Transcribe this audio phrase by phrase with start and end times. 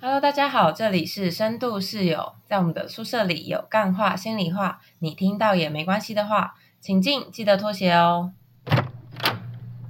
[0.00, 8.32] Hello，大家好，这里是深度室友，在我们的宿舍里有干话、心里话，你听到也没关系的话，请进，记得脱鞋哦。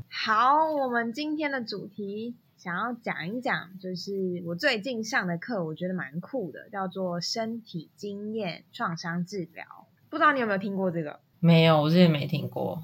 [0.09, 9.67] 好，我们今天的主题想要讲一讲，就是我最近上的课，我觉得蛮酷的，叫做身体经验创伤治疗。
[10.09, 11.21] 不知道你有没有听过这个？
[11.39, 12.83] 没有，我之前没听过。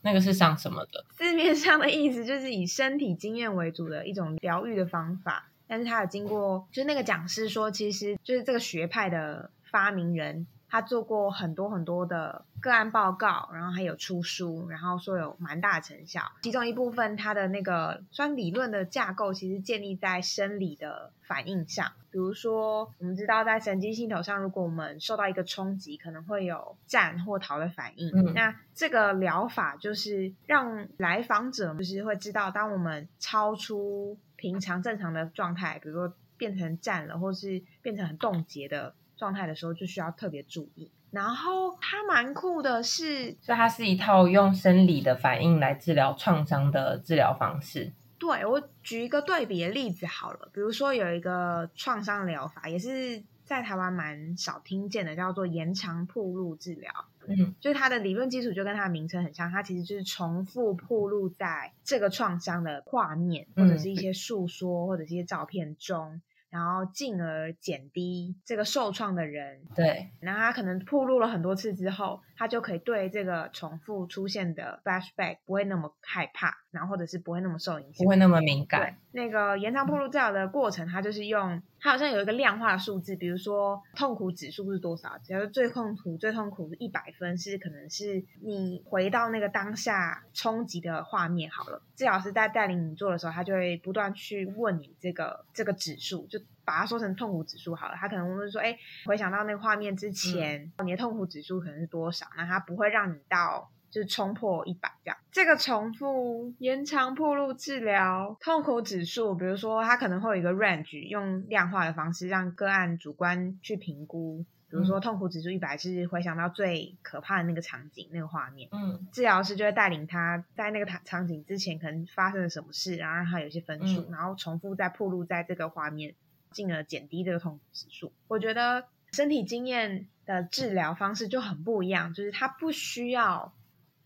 [0.00, 1.04] 那个是上什么的？
[1.10, 10.46] 字面上的意思就是以身体经验为主的一种疗愈的方法，但是他有经过，就是那个讲师说，其实就是这个学派的发明人。
[10.66, 16.20] 他做过很多很多的个案报告，然后还有出书，然后说有蛮大的成效。
[16.42, 21.92] 其中一部分，他的那个酸理论的架构其实建立在生理的反应上。
[22.10, 28.34] 比如说，我们知道在神经系统上，如果我们受到一个冲击，可能会有战或逃的反应。
[28.34, 38.94] 那这个疗法就是让来访者就是会知道，当我们超出平常正常的状态，比如说变成站了，或是变成很冻结的。
[39.16, 40.90] 状态的时候就需要特别注意。
[41.12, 47.92] 然后它蛮酷的是，所以它是一套用生理的反应来治疗创伤的治疗方式。
[48.18, 56.92] 对我举一个对比的例子好了，比如说有一个创伤疗法，也是在台湾蛮少听见的，叫做延长铺路治疗。
[57.28, 66.20] 嗯，就是它的理论基础就跟它的名称很像，它其实就是重复铺露在这个创伤的画面，或者是一些诉说，或者一些照片中。
[66.50, 78.96] 然后进而减低这个受创的人，对，然后他可能铺路了很多次之后，他就可以对这个重复出现的 flashback 不会那么害怕，然后或者是不会那么受影响，不会那么敏感。
[79.12, 81.62] 那个延长铺路治疗的过程，它就是用。
[81.80, 85.18] 它好像有一个量化的数字，比如说痛苦指数是多少？
[85.22, 91.82] 只要最痛苦、最痛苦是一百分，是可能是你回到那个当下冲击的画面好了。
[91.94, 97.94] 治疗师在带领你做的时候，他就会不断去问你这个这个指数，就把它说成痛苦指数好了。
[97.96, 98.76] 他可能会说：“哎，
[99.06, 103.70] 回想到那个画面之前，你的痛苦指数可能是多少？”那他不会让你到。
[103.90, 114.44] 就是冲破一百这样，这个重复延长铺路治疗痛苦指数，比如说它可能会有一个 range，用量化的方式让个案主观去评估。
[114.68, 118.68] 比如说痛苦指数一百，是回想到最可怕的那个场景、那个画面。
[118.72, 126.16] 嗯，治疗师就会带领他在那个场场景之前可能发生了什么事，然后让他有些分数，然后重复再铺路在这个画面，
[126.54, 128.14] 进而减低这个痛苦指数。
[128.28, 133.52] 我觉得身体经验的治疗方式就很不一样，就是它不需要。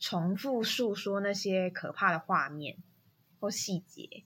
[0.00, 2.76] 重复诉说那些可怕的画面
[3.41, 4.22] 或细节，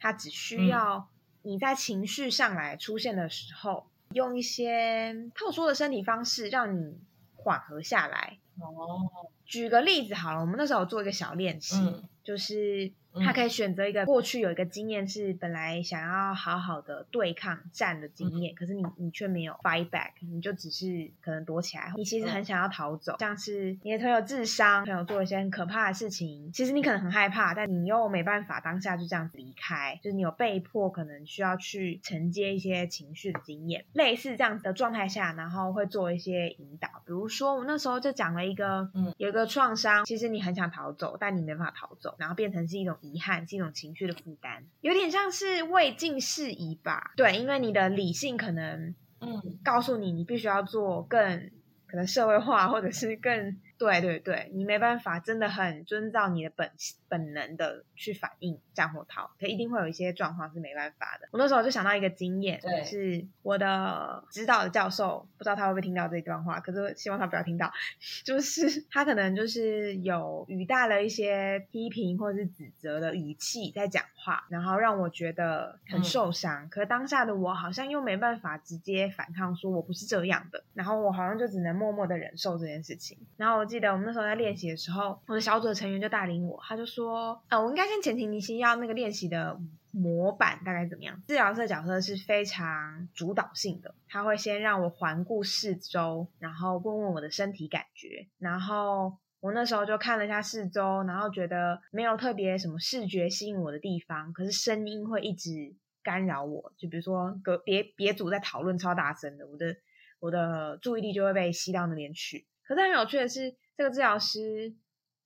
[0.00, 1.10] 它只需要
[1.42, 6.98] 你在情绪上来出现的时候，用一些特殊的身体方式让你
[7.36, 8.38] 缓和下来。
[8.58, 9.04] 哦，
[9.44, 11.76] 举个例子好了，我们那时候做一个小练习，
[12.24, 12.90] 就是。
[13.20, 21.92] 他可以选择一个过去有一个经验是本来想要好好的对抗战的经验，可是你你却没有 fight back，你就只是可能躲起来。
[21.96, 36.88] 你其实很想要逃走，像是你的朋友智商，朋友做一些很可怕的事情，其实你可能很害怕，但你又没办法当下就这样子离开，就是你有被迫可能需要去承接一些情绪的经验，类似这样子的状态下，然后会做一些引导。
[37.04, 42.96] 比如说我那时候就讲了一个，嗯，有一个创伤，其实你很想逃走，但你没办法逃走，然后变成是一种。
[43.02, 47.12] 遗憾是一种情绪的负担，有点像是未尽事宜吧？
[47.16, 51.50] 对，因为你的理性可能，嗯，告诉你你必须要做更
[51.86, 53.60] 可能社会化，或者是更。
[53.82, 56.70] 对对对，你没办法，真的很遵照你的本
[57.08, 61.28] 本能的去反应战或逃，可一定会有一些状况是没办法的。
[61.32, 67.72] 我那时候就想到一个经验，是我的指导的教授，不知道他会不会听到这段话，可是希望他不要听到。
[68.24, 76.68] 就是他可能就是有语带了一些批评或者是指责的语气在讲话，然后让我觉得很受伤。
[76.68, 83.71] 可当下的我好像又没办法直接反抗，说我不是这样的，然后我好像就只能默默的忍受这件事情，然后。
[83.72, 89.58] 记得我们那时候在练习的时候，我的小组的成员就带领我，他就说：“呃，我应该先前提你先要那个练习的
[89.90, 98.28] 模板大概怎么样？”治疗师角色是非常主导性的，他会先让我环顾四周，然后问问我的身体感觉。
[98.38, 106.72] 然后我那时候就看了一下四周，然后觉得没有特别什么视觉吸引我的地方，可是声音会一直干扰我。
[106.76, 109.74] 就比如说，隔别别组在讨论超大声的，我的
[110.20, 112.46] 我的注意力就会被吸到那边去。
[112.64, 113.56] 可是很有趣的是。
[113.74, 114.76] 这个治疗师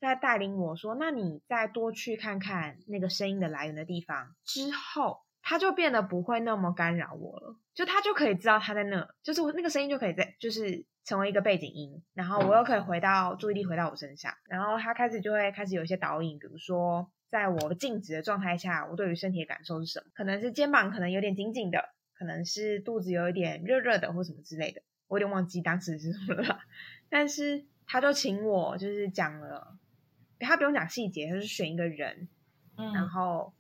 [0.00, 7.56] 在带领我说：“那你再多去看看那个声音的来源的地方之后，他就变得不会那么干扰我了。
[7.74, 12.04] 就他就可以知道他在那，就是那个声音就可以在，就是成为一个背景音。
[12.14, 14.32] 然后我又可以回到注意力回到我身上。
[14.48, 20.06] 然后他开始就会开始有一些导引，比如说在我静止的状态下，我对于身体的感受是什么？
[20.14, 26.60] 可能是肩膀可能有点紧紧的，可能是肚子有一点热热的或什么之类的，我有点忘记当时是什么了。
[27.08, 29.76] 但是他就请我就是讲了，
[30.38, 32.29] 他不用讲细节，他是选一个人，
[32.76, 33.53] 嗯，然后。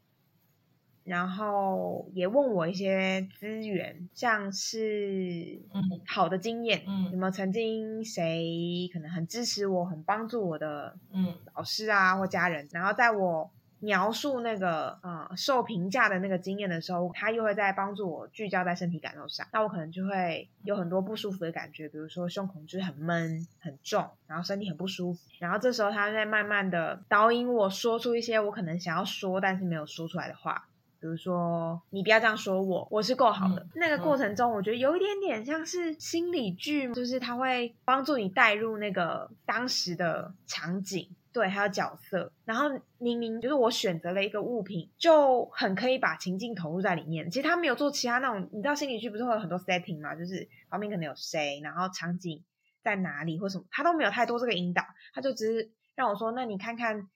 [1.06, 5.62] 然后也问我一些资源，像是
[6.04, 12.68] 好的经验，嗯，有没有曾经谁可能很支持我、很帮助我的，嗯，老师啊或家人。
[12.72, 13.48] 然后在我
[13.80, 19.46] 描述那个呃受评价的那个经验的时候，他又会在帮助我聚焦在身体感受上。
[19.52, 25.20] 那我可能就会有很多不舒服的感觉，比如说胸口就是很闷、很重，然后身体很不舒服。
[25.38, 30.68] 然后这时候他在慢慢的导引我说出一些我可能想要说但是没有说出来的话。
[30.98, 33.64] 比如说，你不要这样说我，我是够好的。
[33.74, 41.06] 那个过程中，我觉得有一点点像是心理剧，就是他会帮助你带入那个当时的场景，
[41.38, 42.32] 对，还有角色。
[42.46, 47.30] 然后明明就是我选择了一个物品，就很可以把情境投入在里面。
[47.30, 50.14] 其实他没有做其他那种，你知道心理剧不是会有很多 setting 吗？
[50.14, 52.42] 就是旁边可能有谁，然后场景
[52.82, 57.08] 在哪里或什么，他都没有太多这个引导，他就只是让我说，那你看看。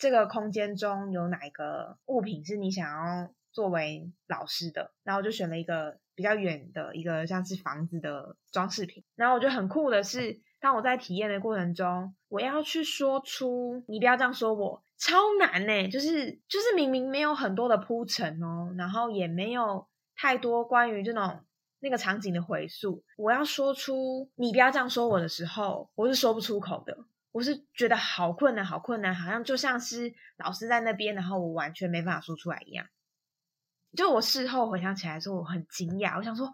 [0.00, 4.92] 这个空间中有哪一个物品是你想要作为老师的？
[5.02, 9.02] 然后我就选了一个比较远的一个像是房子的装饰品。
[9.16, 15.88] 然后我觉得很酷的是，当我在体验的过程中，我要去说出“你不要这样说我”，超难呢。
[15.88, 21.44] 就是就是明明没有很多的铺陈哦，然后也没有太多关于这种
[21.80, 26.98] 那个场景的回溯，我要说出“你不要这样说我”的时候，我是说不出口的。
[27.30, 32.86] 我是觉得好困难，好困难，好像就像是老师在那边，然后我完全没办法说出来一样。
[33.96, 36.52] 就我事后回想起来的时候，我很惊讶，我想说，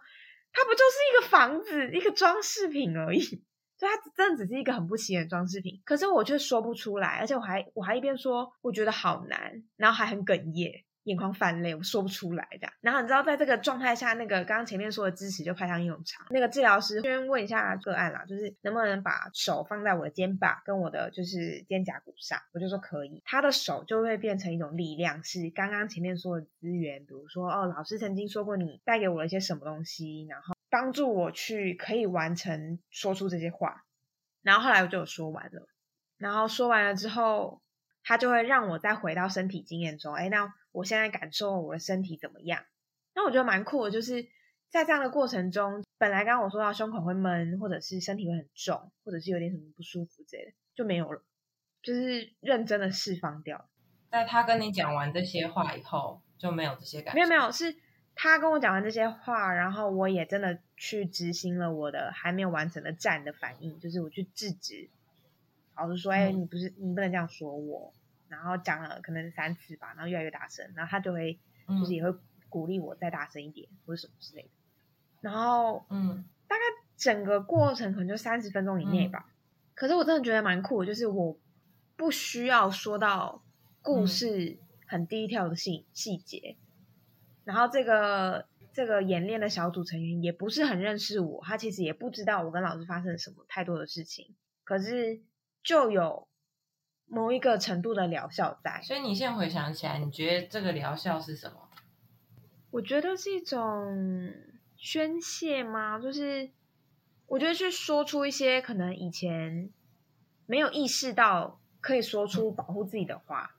[0.53, 3.45] 它不就是一个房子，一个装饰品而已？
[3.85, 10.85] 它真的只是一个很不起眼的装饰品，可是我却说不出来，而且我还我还一边说，我觉得好难，然后还很哽咽。
[11.05, 12.73] 眼眶泛泪，我说不出来这样。
[12.81, 16.27] 然后你知道，在这个状态下，那个刚刚前面说的支持就派上用场。
[16.31, 23.21] 那个治疗师先问一下个案啦，就是能不能把手放在我的肩膀跟我的就是肩胛骨上，我就说可以。
[23.27, 33.85] 他的手就会变成一种力量，是刚刚前面说的资源，比如说哦，老师曾经说过你带给我了一些什么东西，然后帮助我去可以完成说出这些话。
[34.43, 35.69] 然后后来我就有说完了，
[36.17, 37.63] 然后说完了之后，
[38.03, 40.53] 他就会让我再回到身体经验中，哎，那。
[40.75, 42.65] 我现在感受我的身体怎么样？
[43.15, 44.27] 那我觉得蛮酷的，就是
[44.71, 51.23] 在这样的过程中，本来刚刚我说到胸口会闷，或者是身体会很重，或者是有点什么不舒服之类的，就没有了，
[51.81, 53.69] 就是认真的释放掉。
[54.11, 57.21] 在他跟你讲完这些话以后，就没有这些感觉。
[57.21, 57.77] 没有没有，是
[58.15, 64.89] 他跟我讲完这些话，然后我也真的去执行了我的还没有完成的站的反应，就是我去制止
[65.77, 67.93] 老师说：“哎，你不是你不能这样说我。”
[68.29, 71.39] 然后讲了可能三次吧，然后越来越大声，然后他就会
[71.69, 72.19] 就是也会
[72.49, 74.49] 鼓励我再大声一点或者什么之类的。
[75.21, 76.63] 然后嗯，大概
[76.97, 79.27] 整个过程可能就三十分钟以内吧。
[79.75, 81.37] 可是我真的觉得蛮酷，就是我
[81.97, 83.43] 不需要说到
[83.83, 86.57] 故事很低调的细细节。
[87.45, 94.35] 然后这个这个演练的小组成员也不是很认识我，他其实也不知道我跟老师发生了什么太多的事情。
[94.65, 95.23] 可是
[95.63, 96.27] 就有。
[97.07, 101.69] 某一个程度的疗效在，所以你现在回想起来，你觉得这个疗效是什么？
[102.71, 104.33] 我觉得是一种
[104.79, 106.01] 宣泄吗？
[106.01, 106.51] 就是
[107.27, 109.71] 我觉得去说出一些可能以前
[110.47, 113.55] 没有意识到可以说出保护自己的话，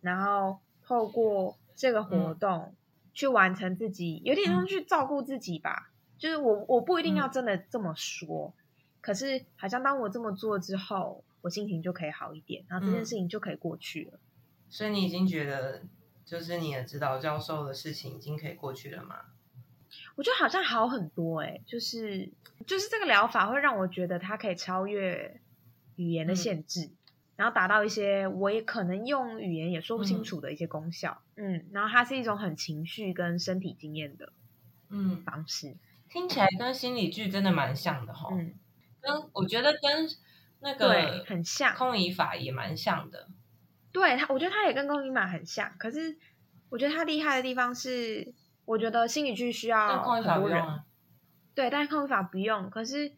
[0.00, 2.76] 然后透过这个活动
[3.14, 5.90] 去完成自己，有点像去照顾自己吧。
[6.18, 8.52] 就是我我不一定要真的这么说，
[9.00, 11.24] 可是好像当我这么做之后。
[11.44, 14.18] 我心情就可以好一点，然后这件事情就可以过去了。
[14.70, 15.82] 所以你已经觉得，
[16.24, 19.26] 就是你的指导教授的事情已经可以过去了吗？
[20.14, 22.30] 我觉得好像好很多哎，就是
[22.66, 25.38] 就是这个疗法会让我觉得它可以超越
[25.96, 26.88] 语言的限制，
[27.36, 31.22] 然后达到一些我也可能用语言也说不清楚的一些功效。
[31.36, 34.32] 嗯，然后它是一种很情绪跟身体经验的
[34.90, 35.76] 嗯方式，
[36.08, 38.28] 听起来跟心理剧真的蛮像的哈。
[38.32, 38.54] 嗯，
[39.00, 40.08] 跟我觉得跟。
[40.60, 43.28] 那个很像空椅法也蛮像的，
[43.92, 45.70] 对他，我觉得他也跟空椅法很像。
[45.76, 46.16] 可是
[46.70, 48.32] 我觉得他厉害的地方是，
[48.64, 50.80] 我觉得心理剧需要很多人，
[51.54, 52.70] 对，但是空椅法不用。
[52.70, 53.12] 可是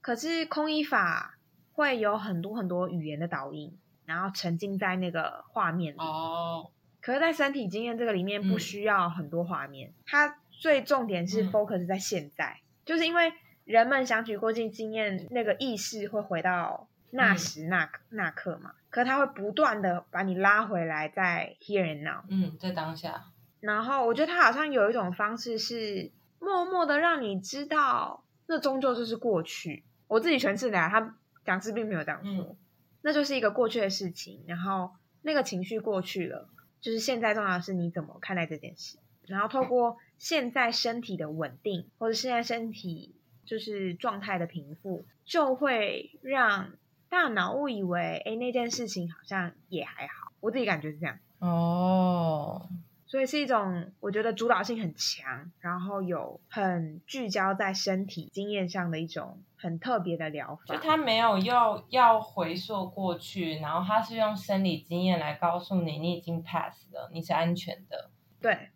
[0.00, 1.37] 可是空椅法
[1.78, 5.98] 会有很多很多语言的导引，然后沉浸在那个画面里。
[5.98, 6.70] 哦，
[7.00, 13.32] 可是，在身体经验这个里面不需要很多画面，它最重点是 focus 在现在，就是因为。
[13.68, 18.72] 人们想起过去经验，那个意识会回到那时那那刻嘛？
[18.88, 23.26] 可它会不断的把你拉回来，在 here and now，嗯，在当下。
[23.60, 29.84] 然后我觉得它好像有一种方式是，默默的让你知道，那终究就是过去。
[30.06, 31.17] 我自己诠释的，他
[31.48, 32.54] 讲师并没有这样说，
[33.00, 34.90] 那就是一个过去的事情，然后
[35.22, 43.14] 那个情绪过去了，就是现在重要的是你怎么看待这件事，然后透过现在身体的稳定，或者现在身体
[43.46, 46.72] 就是状态的平复，就会让
[47.08, 50.34] 大脑误以为，哎，那件事情好像也还好。
[50.40, 51.18] 我自己感觉是这样。
[51.38, 52.68] 哦。
[53.06, 60.74] 所以是一种我觉得主导性很强，然后有很聚焦在身体经验上的一种很特别的疗法。
[60.74, 68.10] 就他没有要要回溯过去，然后他是用生理经验来告诉你，你已经 pass 了，你是安全的。
[68.40, 68.70] 对，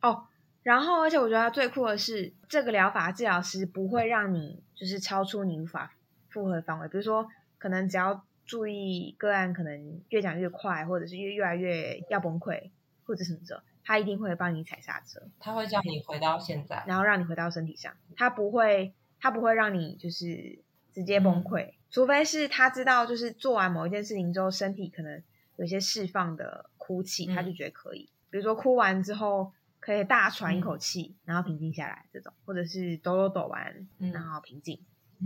[0.00, 0.24] 哦，
[0.62, 5.94] 然后而且我觉得最酷的是，这个疗法治疗师不会让你就是超出你无法
[6.28, 12.70] 负荷的范围，比如说可能只要注意个案可能越讲越快，或者是越越来越要崩溃，
[13.04, 13.62] 或者什么的。
[13.84, 17.92] 他一定会帮你踩刹车，他会叫你回到现在，然后让你回到身体上。
[18.16, 20.58] 他不会，他不会让你就是
[20.92, 25.22] 直接崩溃，除非是他知道，就是做完某一件事情之后，身体可能
[25.56, 28.10] 有些释放的哭泣，他就觉得可以。
[28.28, 34.78] 比如说哭完之后可以大喘一口气，然后平静下来这种，或者是抖抖抖完，然后平静，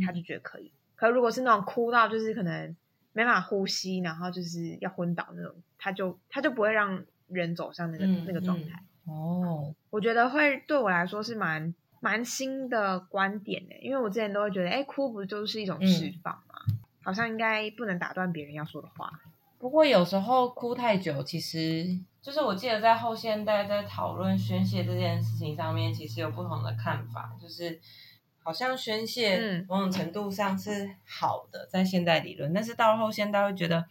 [0.04, 0.70] 他就觉得可以。
[0.94, 2.76] 可如果是那种哭到就是可能
[3.12, 7.04] 没法呼吸，然后就是要昏倒那种，他就他就不会让。
[7.28, 11.74] 人走上那个那个状态哦，我觉得会对我来说是蛮
[12.06, 16.54] 蛮新的观点呢，因为我之前都会觉得，哎，哭不就是一种释放吗？
[17.02, 19.10] 好像应该不能打断别人要说的话。
[19.58, 27.80] 不过有时候哭太久，其实就是我记得在后现代在讨论宣泄这件事情上面，其实有不同的看法，就是
[28.44, 33.84] 好像宣泄某种程度上是好的，在现代理论，但是到了后现代会觉得，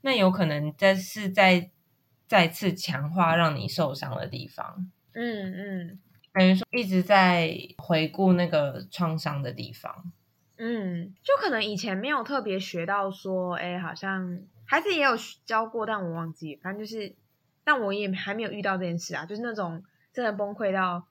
[0.00, 1.68] 那有可能在是在。
[2.30, 5.98] 再次强化让你受伤的地方，嗯嗯，
[6.32, 10.12] 等于说一直在回顾那个创伤的地方，
[10.56, 15.12] 嗯，就可能以前没有特别学到说，哎，好像孩子也有
[15.44, 17.16] 教过，但我忘记，反正就是，
[17.64, 19.82] 但我也还没有遇到这件事啊，就是那种
[20.12, 21.06] 真的崩溃到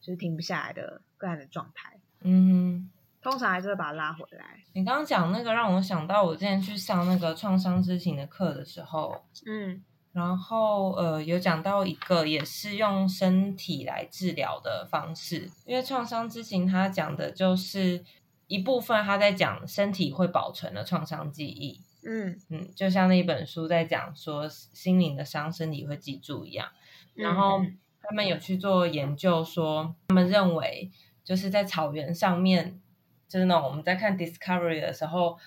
[0.00, 2.46] 就是停不下来的个案的状态，嗯
[2.82, 2.90] 哼，
[3.22, 4.62] 通常还是会把它拉回来。
[4.74, 9.82] 你刚刚讲那个让我想到，我之前去上那个创伤知情的课的时候，嗯。
[10.12, 18.04] 然后，呃，有讲到一个也是用身体来治疗的方式，因为创伤之情，它讲的就是
[18.48, 26.68] 一部分他在讲身体会保存的创伤记忆，嗯嗯，就像那一本书在讲说心灵的伤，身体会记住一样。
[27.14, 27.62] 然后
[28.02, 30.90] 他们有去做研究，说他们认为
[31.22, 32.80] 就是在草原上面，
[33.28, 35.38] 就是那种我们在看 Discovery 的时候。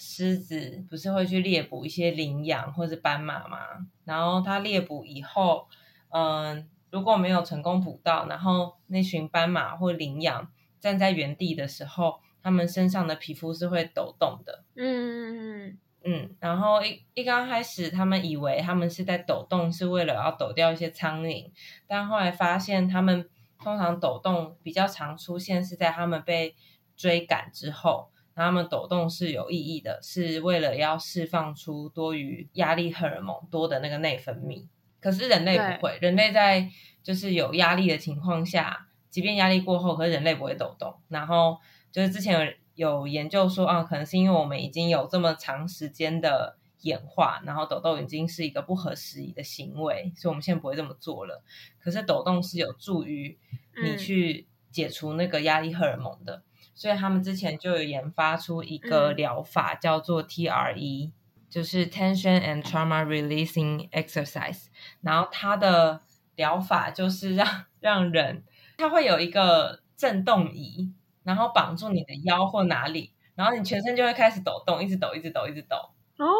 [0.00, 3.58] 狮子不是会去猎捕一些羚羊或者斑马吗？
[4.04, 5.66] 然后它猎捕以后，
[6.10, 14.62] 嗯，如果没有成功捕到，然后那群斑马或羚羊站在原地的时候，它们身上的皮肤是会抖动的。
[14.76, 16.36] 嗯嗯嗯嗯。
[16.38, 21.50] 然后一一刚开始，他们以为他们是在抖动，是为了要抖掉一些苍蝇，
[21.88, 23.28] 但后来发现，他们
[23.60, 26.54] 通常抖动比较常出现是在他们被
[26.96, 28.10] 追赶之后。
[28.44, 34.66] 他们抖动是有意义的，是为了要释放出多余压力荷尔蒙多的那个内分泌。
[35.00, 36.70] 可是人类不会，人类在
[37.02, 40.94] 就是有压力的情况下，即便压力过后，可是人类不会抖动。
[41.08, 41.58] 然后
[41.90, 51.42] 就是之前有有研究说啊，可能是因为我们已经有这么长时间的演化，然后抖动已经是一个不合时宜的行为，所以我们现在不会这么做了。
[51.80, 53.38] 可是抖动是有助于
[53.82, 56.42] 你去解除那个压力荷尔蒙的。
[56.78, 61.10] 所以他们之前就有研发出一个疗法，叫做 TRE，
[61.50, 64.66] 就是 Tension and Trauma Releasing Exercise。
[65.00, 66.02] 然后它的
[66.36, 68.44] 疗法就是让 让人，
[68.76, 70.92] 它会有一个震动仪，
[71.24, 75.76] 然后绑住你的腰或哪里，然后你全身就会开始抖动，一直抖，一直抖，一直抖。
[76.18, 76.32] 哦，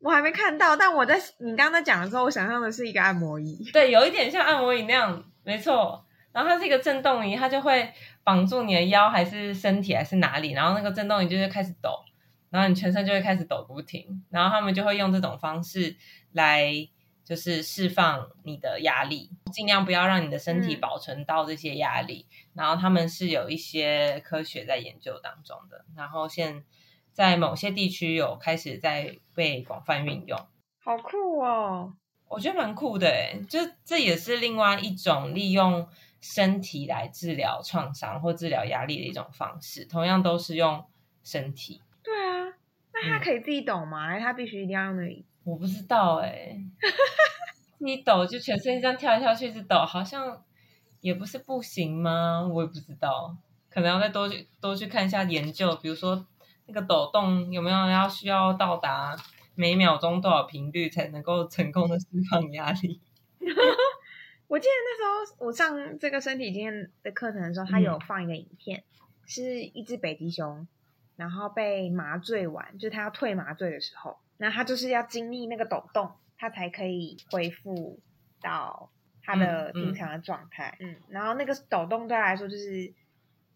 [0.00, 6.05] 我还没看到，但我在你刚刚在讲的时候，我想象的是一个按摩椅，对，有一点像按摩椅那样，没错。
[6.36, 7.90] 然后它是一个震动仪，它就会
[8.22, 10.50] 绑住你的腰，还是身体，还是哪里？
[10.52, 12.04] 然后那个震动仪就会开始抖，
[12.50, 14.22] 然后你全身就会开始抖不停。
[14.28, 15.96] 然后他们就会用这种方式
[16.32, 16.70] 来，
[17.24, 22.26] 就是释放你的压力，尽量不要让你的身体保存到这些压力。
[22.52, 26.64] 然后他们是有一些科学在研究当中的，然后现
[27.14, 30.38] 在某些地区有开始在被广泛运用。
[30.84, 31.94] 好酷哦！
[32.28, 35.88] 我觉得蛮酷的诶，就这也是另外一种利用。
[36.34, 40.84] 身体来治疗创伤或治疗压力的一种方式，同样都是用
[41.22, 41.80] 身体。
[42.02, 42.52] 对啊，
[42.92, 44.08] 那他可以自己抖吗？
[44.08, 45.24] 还是他必须一定要用那里？
[45.44, 46.58] 我不知道哎。
[47.78, 50.42] 你抖就全身这样跳来跳去，一直抖，好像
[51.00, 52.48] 也不是不行吗？
[52.52, 53.36] 我也不知道，
[53.70, 56.26] 可能要再多去多去看一下研究，比如说
[56.66, 59.14] 那个抖动有没有要需要到达
[59.54, 63.00] 每秒钟多少频率才能够成功的释放压力。
[64.48, 68.84] 我记得那时候我上这个身体经验的课程的时候，他有放一个影片，
[69.26, 70.68] 是一只北极熊，
[71.16, 77.98] 然后被麻醉完，就是他要退麻醉的时候，那他就是要经历那个抖动，他才可以恢复
[78.40, 78.90] 到
[79.22, 80.76] 他的平常的状态。
[80.78, 82.94] 嗯，然后那个抖动对它来说就是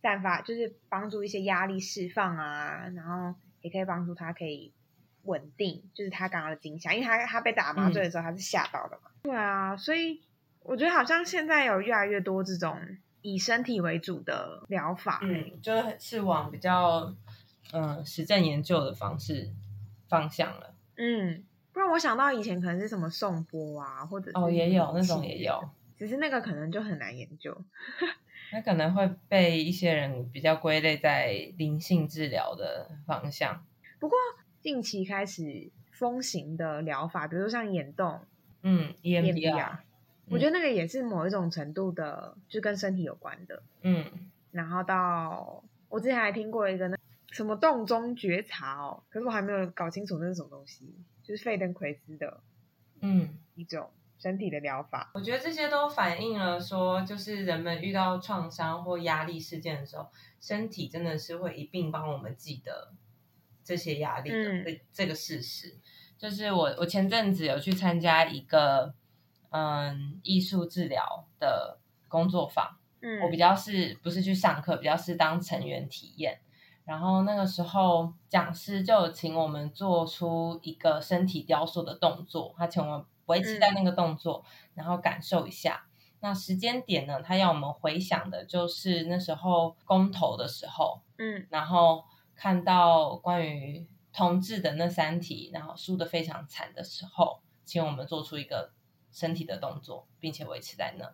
[0.03, 4.73] 散发，就是帮助一些压力释放啊，然后也可以帮助他可以
[5.23, 9.11] 稳定，就是他刚刚的惊吓，因为他他被打麻醉的时候他是吓到的嘛。
[9.23, 10.21] 对啊，所以。
[10.63, 12.79] 我觉得好像现在有越来越多这种
[13.23, 17.15] 以身体为主的疗法，嗯，就是往比较
[17.73, 19.51] 嗯实证研究的方式
[20.09, 20.75] 方向了。
[20.97, 27.57] 嗯，不然我想到以前可能是什么颂钵啊，或者哦也有那种也有，只是那个可能就很难研究，
[28.53, 33.65] 那可能会被一些人比较归类在灵性治疗的方向。
[33.99, 34.17] 不过
[34.61, 38.21] 近期开始风行的疗法，比如说像眼动，
[38.63, 39.79] 嗯，EMDR。
[40.31, 43.63] 我觉得那个也是某一种程度的，就跟身体有关的。
[43.83, 44.05] 嗯，
[44.53, 46.97] 然后到我之前还听过一个那
[47.33, 50.95] 什么洞中觉察哦，可是我还没有搞清楚那是什么东西，
[51.25, 52.41] 就是费登奎斯的，
[53.01, 55.11] 嗯，一种身体的疗法。
[55.15, 60.07] 我觉得这些都反映了说，就是人们遇到创伤或压力事件的时候，
[60.41, 62.93] 身体真的是会一并帮我们记得
[63.65, 65.77] 这些压力的这这个事实。
[66.17, 68.95] 就是我我前阵子有去参加一个。
[69.51, 71.79] 嗯，艺术治疗的
[72.09, 76.41] 工作坊，嗯，我比较是不是去上课，比较是当成员体验。
[76.85, 85.85] 然后那个时候讲师就有请我们做出一个身体雕塑的动作，他请我们维持在那个动作，然后感受一下。
[86.21, 92.05] 那时间点呢，他要我们回想的就是那时候公投的时候，嗯，然后
[92.37, 98.71] 看到关于同志的那三题，然后输的非常惨的时候，请我们做出一个。
[99.13, 101.13] 身体的动作，并且维持在那。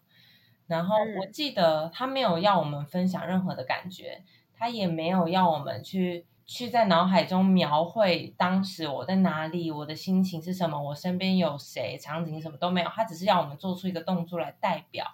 [0.67, 12.89] 然后我记得他没有要我们分享任何的感觉，他也没有要我们去去在脑海中描绘当时我在哪里，我的心情是什么，我身边有谁，场景什么都没有。
[12.89, 15.07] 他只是要我们做出一个动作来代表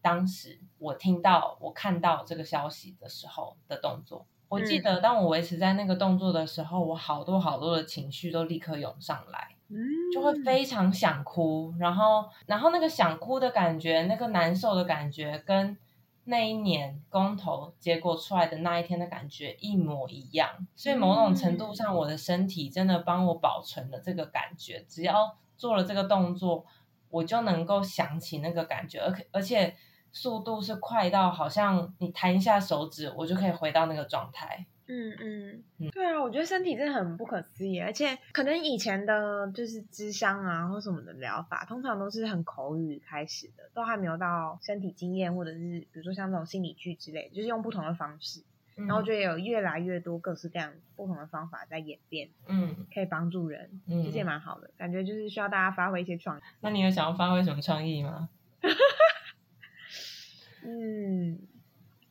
[0.00, 4.26] 当时我听到、我看到这个消息的时候的动作。
[4.48, 9.56] 我记得当我维持在那个动作的时候，我好多好多的情绪都立刻涌上来。
[10.12, 15.76] 就会非常想哭，然后，然后那个想哭的感觉，那个难受的感觉，跟
[16.24, 20.66] 那一年公投结果出来的那一天的感觉一模一样。
[20.74, 24.84] 所以某种程度上，我的身体真的帮我保存了这个感觉。
[24.88, 26.66] 只要做了这个动作，
[27.08, 29.74] 我就能够想起那个感觉，而而且
[30.12, 34.66] 速度是快到好像你弹一下手指，我就可以回到那个状态。
[34.92, 48.42] 嗯嗯，对啊，我觉得身体真的很不可思议，而且可能以前的就是智商啊或什么的疗法，通常都是很口语开始的，都还没有到身体经验或者是比如说像这种心理剧之类，就是用不同的方式。
[48.74, 56.40] 然后我觉得有越来越多各式各样不同的方法在演变，嗯，可以帮助人，其实也蛮好的，感觉就是需要大家发挥一些创意。
[56.60, 58.28] 那你有想要发挥什么创意吗？
[60.64, 61.38] 嗯。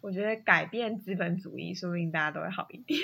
[0.02, 3.00] 我觉得改变资本主义，说不定大家都会好一点。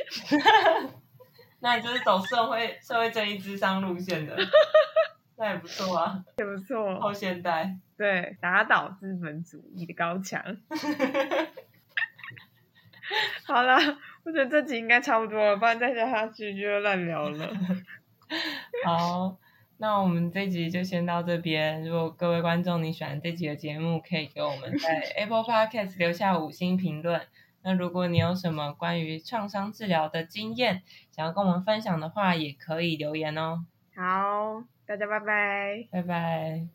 [1.59, 4.37] 那你就是走社会社会正义智商路线的，
[5.37, 6.99] 那也不错啊，也不错。
[6.99, 10.41] 后现代，对，打倒资本主义的高墙。
[13.45, 13.77] 好了，
[14.23, 17.49] 我觉得这集应该差不多了，不然再讲下去就乱聊了。
[18.85, 19.37] 好。
[19.77, 21.83] 那我们这集就先到这边。
[21.83, 27.21] 如果各位观众你喜欢这集的节目，可以给我们在 Apple Podcast 留下五星评论。
[27.61, 33.65] 那如果你有什么关于创伤治疗的经验，想要跟我们分享的话，也可以留言哦。
[33.95, 36.67] 好，大家拜拜，拜拜。